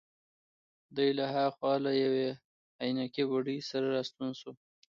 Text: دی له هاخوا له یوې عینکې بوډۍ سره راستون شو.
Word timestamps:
دی 0.95 1.09
له 1.17 1.25
هاخوا 1.35 1.73
له 1.85 1.91
یوې 2.03 2.27
عینکې 2.83 3.23
بوډۍ 3.29 3.59
سره 3.69 3.87
راستون 3.95 4.29
شو. 4.39 4.51